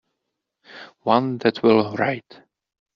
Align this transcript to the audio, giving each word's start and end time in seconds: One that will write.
One 1.03 1.37
that 1.37 1.61
will 1.61 1.95
write. 1.95 2.41